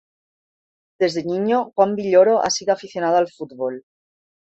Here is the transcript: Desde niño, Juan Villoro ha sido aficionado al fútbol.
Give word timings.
Desde 0.99 1.23
niño, 1.23 1.73
Juan 1.75 1.93
Villoro 1.95 2.41
ha 2.43 2.49
sido 2.49 2.73
aficionado 2.73 3.17
al 3.17 3.29
fútbol. 3.31 3.83